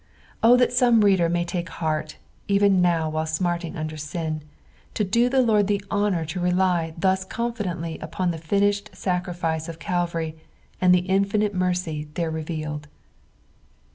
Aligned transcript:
0 0.43 0.57
that 0.57 0.73
some 0.73 1.01
reader 1.05 1.29
may 1.29 1.45
take 1.45 1.69
heart, 1.69 2.17
even 2.47 2.81
now 2.81 3.07
while 3.07 3.27
smarting 3.27 3.77
under 3.77 3.97
sin, 3.97 4.41
to 4.95 5.03
do 5.03 5.29
the 5.29 5.43
Lord 5.43 5.67
the 5.67 5.79
honour 5.91 6.25
to 6.25 6.39
rely 6.39 6.95
thus 6.97 7.23
coik 7.23 7.57
fidently 7.57 8.01
on 8.17 8.31
the 8.31 8.39
finished 8.39 8.89
sacrifice 8.95 9.69
of 9.69 9.77
Calvary 9.77 10.35
and 10.81 10.95
tlie 10.95 11.05
infinite 11.07 11.53
mercy 11.53 12.07
there 12.15 12.31
reveoled. 12.31 12.87